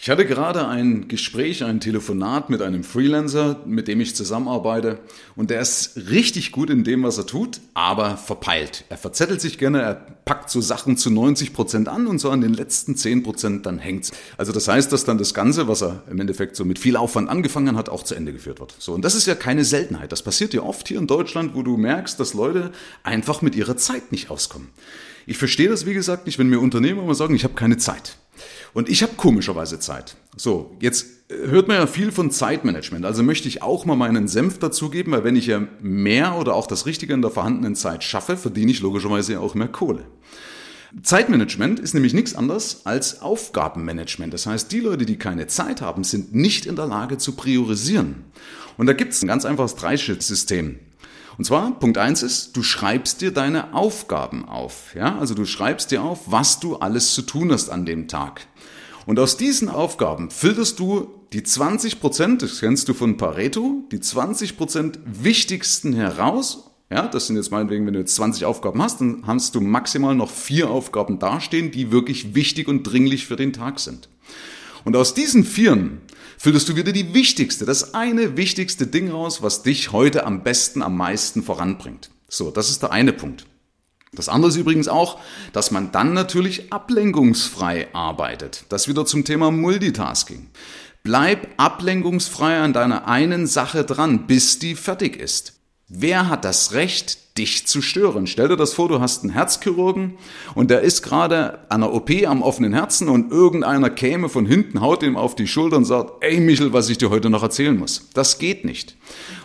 [0.00, 5.00] Ich hatte gerade ein Gespräch, ein Telefonat mit einem Freelancer, mit dem ich zusammenarbeite.
[5.34, 8.84] Und der ist richtig gut in dem, was er tut, aber verpeilt.
[8.90, 12.42] Er verzettelt sich gerne, er packt so Sachen zu 90 Prozent an und so an
[12.42, 14.12] den letzten 10 Prozent dann hängt's.
[14.36, 17.28] Also das heißt, dass dann das Ganze, was er im Endeffekt so mit viel Aufwand
[17.28, 18.76] angefangen hat, auch zu Ende geführt wird.
[18.78, 18.94] So.
[18.94, 20.12] Und das ist ja keine Seltenheit.
[20.12, 22.70] Das passiert ja oft hier in Deutschland, wo du merkst, dass Leute
[23.02, 24.68] einfach mit ihrer Zeit nicht auskommen.
[25.26, 28.16] Ich verstehe das, wie gesagt, nicht, wenn mir Unternehmer immer sagen, ich habe keine Zeit.
[28.74, 30.16] Und ich habe komischerweise Zeit.
[30.36, 33.04] So, jetzt äh, hört man ja viel von Zeitmanagement.
[33.04, 36.66] Also möchte ich auch mal meinen Senf dazugeben, weil wenn ich ja mehr oder auch
[36.66, 40.06] das Richtige in der vorhandenen Zeit schaffe, verdiene ich logischerweise auch mehr Kohle.
[41.02, 44.32] Zeitmanagement ist nämlich nichts anderes als Aufgabenmanagement.
[44.32, 48.24] Das heißt, die Leute, die keine Zeit haben, sind nicht in der Lage zu priorisieren.
[48.78, 50.78] Und da gibt es ein ganz einfaches Dreischrittsystem.
[51.38, 54.94] Und zwar, Punkt eins ist, du schreibst dir deine Aufgaben auf.
[54.96, 55.18] Ja?
[55.18, 58.48] Also du schreibst dir auf, was du alles zu tun hast an dem Tag.
[59.06, 64.00] Und aus diesen Aufgaben filterst du die 20 Prozent, das kennst du von Pareto, die
[64.00, 66.70] 20 Prozent wichtigsten heraus.
[66.90, 70.16] Ja, das sind jetzt meinetwegen, wenn du jetzt 20 Aufgaben hast, dann hast du maximal
[70.16, 74.08] noch vier Aufgaben dastehen, die wirklich wichtig und dringlich für den Tag sind.
[74.84, 76.00] Und aus diesen Vieren
[76.38, 80.82] filterst du wieder die wichtigste, das eine wichtigste Ding raus, was dich heute am besten,
[80.82, 82.10] am meisten voranbringt.
[82.28, 83.44] So, das ist der eine Punkt.
[84.12, 85.18] Das andere ist übrigens auch,
[85.52, 88.64] dass man dann natürlich ablenkungsfrei arbeitet.
[88.70, 90.48] Das wieder zum Thema Multitasking.
[91.02, 95.57] Bleib ablenkungsfrei an deiner einen Sache dran, bis die fertig ist.
[95.88, 98.26] Wer hat das Recht, dich zu stören.
[98.26, 100.18] Stell dir das vor, du hast einen Herzchirurgen
[100.54, 104.80] und der ist gerade an der OP am offenen Herzen und irgendeiner käme von hinten,
[104.80, 107.76] haut ihm auf die Schulter und sagt, ey Michel, was ich dir heute noch erzählen
[107.76, 108.08] muss.
[108.12, 108.96] Das geht nicht.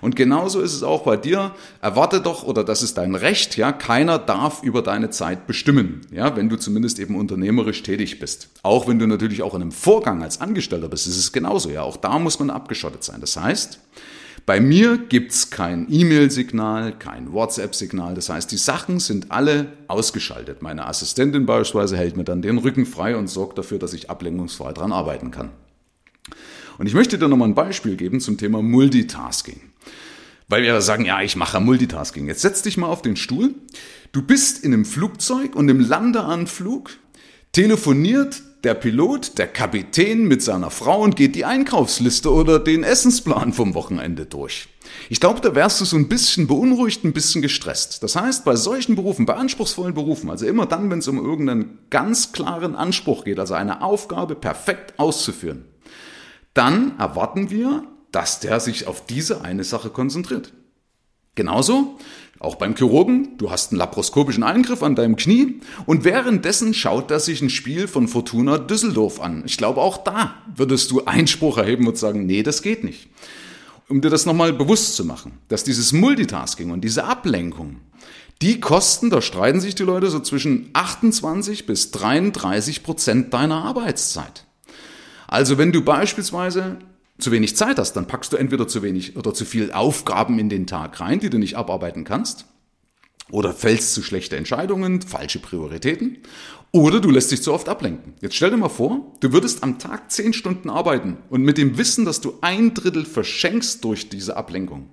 [0.00, 1.54] Und genauso ist es auch bei dir.
[1.80, 6.34] Erwarte doch, oder das ist dein Recht, ja, keiner darf über deine Zeit bestimmen, ja,
[6.34, 8.48] wenn du zumindest eben unternehmerisch tätig bist.
[8.62, 11.82] Auch wenn du natürlich auch in einem Vorgang als Angestellter bist, ist es genauso, ja.
[11.82, 13.20] Auch da muss man abgeschottet sein.
[13.20, 13.78] Das heißt,
[14.44, 18.14] bei mir gibt's kein E-Mail-Signal, kein WhatsApp-Signal.
[18.14, 20.62] Das heißt, die Sachen sind alle ausgeschaltet.
[20.62, 24.72] Meine Assistentin beispielsweise hält mir dann den Rücken frei und sorgt dafür, dass ich ablenkungsfrei
[24.72, 25.50] dran arbeiten kann.
[26.78, 29.60] Und ich möchte dir nochmal ein Beispiel geben zum Thema Multitasking.
[30.48, 32.26] Weil wir sagen, ja, ich mache Multitasking.
[32.26, 33.54] Jetzt setz dich mal auf den Stuhl.
[34.10, 36.90] Du bist in einem Flugzeug und im Landeanflug
[37.52, 43.52] telefoniert der Pilot, der Kapitän mit seiner Frau und geht die Einkaufsliste oder den Essensplan
[43.52, 44.68] vom Wochenende durch.
[45.08, 48.02] Ich glaube, da wärst du so ein bisschen beunruhigt, ein bisschen gestresst.
[48.02, 51.78] Das heißt, bei solchen Berufen, bei anspruchsvollen Berufen, also immer dann, wenn es um irgendeinen
[51.90, 55.64] ganz klaren Anspruch geht, also eine Aufgabe perfekt auszuführen,
[56.54, 60.52] dann erwarten wir, dass der sich auf diese eine Sache konzentriert.
[61.34, 61.98] Genauso
[62.42, 67.20] auch beim Chirurgen, du hast einen laparoskopischen Eingriff an deinem Knie und währenddessen schaut er
[67.20, 69.44] sich ein Spiel von Fortuna Düsseldorf an.
[69.46, 73.08] Ich glaube, auch da würdest du Einspruch erheben und sagen, nee, das geht nicht.
[73.88, 77.76] Um dir das nochmal bewusst zu machen, dass dieses Multitasking und diese Ablenkung,
[78.40, 84.46] die kosten, da streiten sich die Leute so zwischen 28 bis 33 Prozent deiner Arbeitszeit.
[85.28, 86.78] Also wenn du beispielsweise
[87.18, 90.48] zu wenig Zeit hast, dann packst du entweder zu wenig oder zu viel Aufgaben in
[90.48, 92.46] den Tag rein, die du nicht abarbeiten kannst,
[93.30, 96.18] oder fällst zu schlechte Entscheidungen, falsche Prioritäten,
[96.72, 98.14] oder du lässt dich zu oft ablenken.
[98.20, 101.76] Jetzt stell dir mal vor, du würdest am Tag zehn Stunden arbeiten und mit dem
[101.78, 104.88] Wissen, dass du ein Drittel verschenkst durch diese Ablenkung,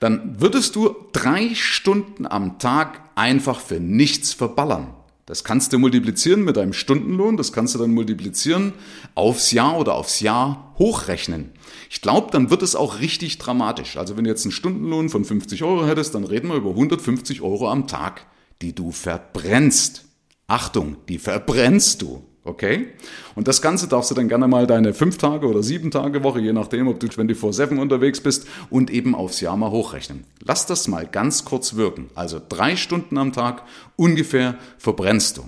[0.00, 4.94] dann würdest du drei Stunden am Tag einfach für nichts verballern.
[5.28, 8.72] Das kannst du multiplizieren mit deinem Stundenlohn, das kannst du dann multiplizieren
[9.14, 11.50] aufs Jahr oder aufs Jahr hochrechnen.
[11.90, 13.98] Ich glaube, dann wird es auch richtig dramatisch.
[13.98, 17.42] Also wenn du jetzt einen Stundenlohn von 50 Euro hättest, dann reden wir über 150
[17.42, 18.24] Euro am Tag,
[18.62, 20.06] die du verbrennst.
[20.46, 22.24] Achtung, die verbrennst du.
[22.48, 22.88] Okay?
[23.34, 26.40] Und das Ganze darfst du dann gerne mal deine 5 Tage oder 7 Tage Woche,
[26.40, 30.24] je nachdem, ob du 24-7 unterwegs bist, und eben aufs Jahr mal hochrechnen.
[30.42, 32.08] Lass das mal ganz kurz wirken.
[32.14, 33.64] Also drei Stunden am Tag
[33.96, 35.44] ungefähr verbrennst du.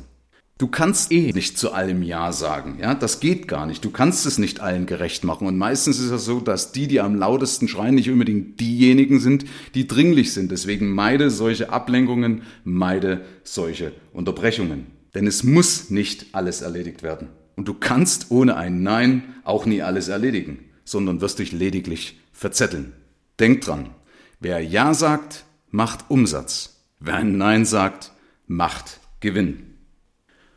[0.59, 3.83] Du kannst eh nicht zu allem Ja sagen, ja, das geht gar nicht.
[3.83, 5.47] Du kannst es nicht allen gerecht machen.
[5.47, 9.47] Und meistens ist es so, dass die, die am lautesten schreien, nicht unbedingt diejenigen sind,
[9.75, 10.51] die dringlich sind.
[10.51, 15.00] Deswegen meide solche Ablenkungen, meide solche Unterbrechungen.
[15.15, 17.29] Denn es muss nicht alles erledigt werden.
[17.57, 22.93] Und du kannst ohne ein Nein auch nie alles erledigen, sondern wirst dich lediglich verzetteln.
[23.39, 23.91] Denk dran,
[24.39, 26.77] wer Ja sagt, macht Umsatz.
[27.01, 28.13] Wer ein Nein sagt,
[28.47, 29.75] macht Gewinn.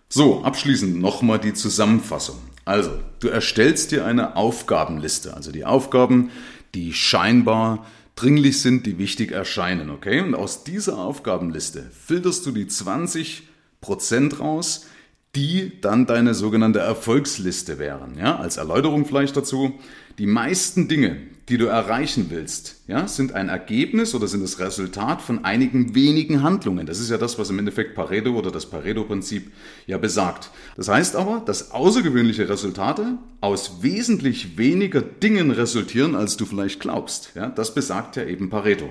[0.09, 2.37] So, abschließend nochmal die Zusammenfassung.
[2.65, 6.29] Also, du erstellst dir eine Aufgabenliste, also die Aufgaben,
[6.75, 7.85] die scheinbar
[8.15, 10.21] dringlich sind, die wichtig erscheinen, okay?
[10.21, 13.43] Und aus dieser Aufgabenliste filterst du die 20
[13.83, 14.87] Prozent raus,
[15.35, 18.17] die dann deine sogenannte Erfolgsliste wären.
[18.17, 19.73] Ja, als Erläuterung vielleicht dazu.
[20.19, 21.17] Die meisten Dinge,
[21.49, 26.43] die du erreichen willst, ja, sind ein Ergebnis oder sind das Resultat von einigen wenigen
[26.43, 26.85] Handlungen.
[26.85, 29.51] Das ist ja das, was im Endeffekt Pareto oder das Pareto-Prinzip
[29.87, 30.51] ja besagt.
[30.77, 37.31] Das heißt aber, dass außergewöhnliche Resultate aus wesentlich weniger Dingen resultieren, als du vielleicht glaubst.
[37.35, 38.87] Ja, das besagt ja eben Pareto.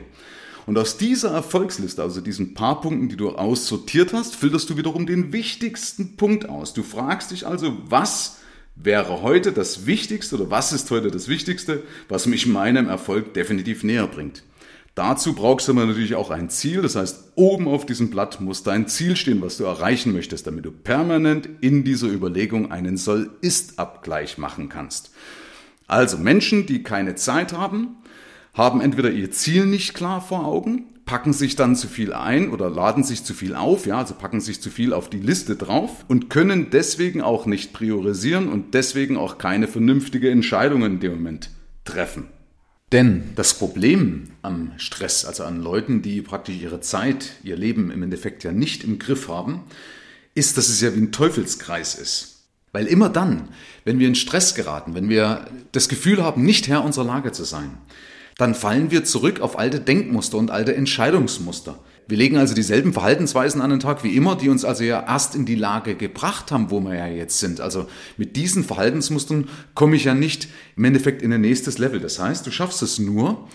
[0.67, 5.07] Und aus dieser Erfolgsliste, also diesen paar Punkten, die du aussortiert hast, filterst du wiederum
[5.07, 6.73] den wichtigsten Punkt aus.
[6.73, 8.39] Du fragst dich also, was
[8.75, 13.83] wäre heute das Wichtigste oder was ist heute das Wichtigste, was mich meinem Erfolg definitiv
[13.85, 14.45] näher bringt.
[14.95, 16.83] Dazu brauchst du natürlich auch ein Ziel.
[16.83, 20.67] Das heißt, oben auf diesem Blatt muss dein Ziel stehen, was du erreichen möchtest, damit
[20.67, 25.11] du permanent in dieser Überlegung einen Soll-Ist-Abgleich machen kannst.
[25.87, 27.97] Also Menschen, die keine Zeit haben,
[28.55, 32.71] haben entweder ihr Ziel nicht klar vor Augen, packen sich dann zu viel ein oder
[32.71, 36.05] laden sich zu viel auf, ja, also packen sich zu viel auf die Liste drauf
[36.09, 41.51] und können deswegen auch nicht priorisieren und deswegen auch keine vernünftige Entscheidung in dem Moment
[41.85, 42.29] treffen.
[42.93, 48.03] Denn das Problem am Stress, also an Leuten, die praktisch ihre Zeit, ihr Leben im
[48.03, 49.63] Endeffekt ja nicht im Griff haben,
[50.35, 52.45] ist, dass es ja wie ein Teufelskreis ist.
[52.71, 53.49] Weil immer dann,
[53.85, 57.45] wenn wir in Stress geraten, wenn wir das Gefühl haben, nicht Herr unserer Lage zu
[57.45, 57.79] sein,
[58.43, 61.79] dann fallen wir zurück auf alte Denkmuster und alte Entscheidungsmuster.
[62.09, 65.37] Wir legen also dieselben Verhaltensweisen an den Tag wie immer, die uns also ja erst
[65.37, 67.61] in die Lage gebracht haben, wo wir ja jetzt sind.
[67.61, 67.87] Also
[68.17, 72.01] mit diesen Verhaltensmustern komme ich ja nicht im Endeffekt in ein nächstes Level.
[72.01, 73.49] Das heißt, du schaffst es nur,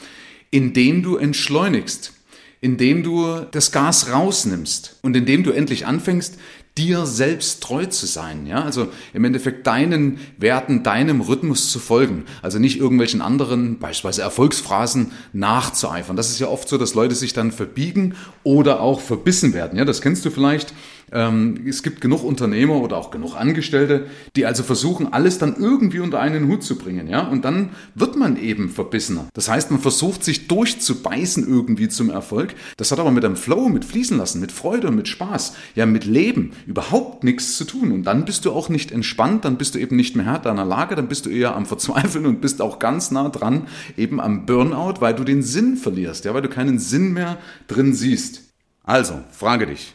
[0.51, 2.13] indem du entschleunigst,
[2.61, 6.37] indem du das Gas rausnimmst und indem du endlich anfängst,
[6.77, 12.25] dir selbst treu zu sein, ja, also im Endeffekt deinen Werten, deinem Rhythmus zu folgen,
[12.43, 16.15] also nicht irgendwelchen anderen, beispielsweise Erfolgsphrasen nachzueifern.
[16.15, 19.85] Das ist ja oft so, dass Leute sich dann verbiegen oder auch verbissen werden, ja,
[19.85, 20.73] das kennst du vielleicht.
[21.11, 25.99] Ähm, es gibt genug Unternehmer oder auch genug Angestellte, die also versuchen, alles dann irgendwie
[25.99, 29.27] unter einen Hut zu bringen, ja, und dann wird man eben verbissener.
[29.33, 32.55] Das heißt, man versucht sich durchzubeißen irgendwie zum Erfolg.
[32.75, 35.85] Das hat aber mit einem Flow, mit Fließen lassen, mit Freude und mit Spaß, ja,
[35.85, 37.91] mit Leben überhaupt nichts zu tun.
[37.91, 40.65] Und dann bist du auch nicht entspannt, dann bist du eben nicht mehr Herr deiner
[40.65, 44.45] Lage, dann bist du eher am Verzweifeln und bist auch ganz nah dran eben am
[44.45, 47.37] Burnout, weil du den Sinn verlierst, ja, weil du keinen Sinn mehr
[47.67, 48.43] drin siehst.
[48.83, 49.93] Also, frage dich,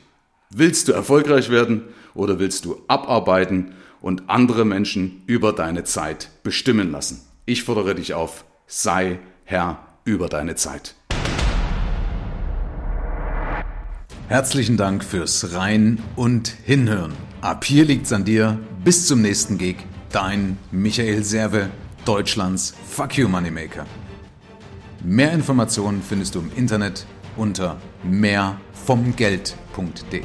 [0.55, 3.73] Willst du erfolgreich werden oder willst du abarbeiten
[4.03, 7.23] und andere Menschen über deine Zeit bestimmen lassen?
[7.47, 10.95] Ich fordere dich auf, sei Herr über deine Zeit.
[14.29, 17.15] Herzlichen Dank fürs Rein und Hinhören.
[17.41, 18.59] Ab hier liegt's an dir.
[18.85, 19.77] Bis zum nächsten Gig.
[20.11, 21.71] Dein Michael Serve,
[22.05, 23.87] Deutschlands Fuck You Moneymaker.
[25.03, 27.07] Mehr Informationen findest du im Internet
[27.37, 28.61] unter mehr
[29.73, 30.23] Geld.de.